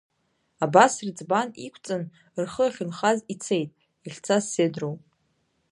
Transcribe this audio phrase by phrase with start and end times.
[0.65, 2.03] Абас рыӡбан иқәҵын,
[2.43, 3.69] рхы ахьынхаз ицеит,
[4.05, 4.95] иахьцаз седроу.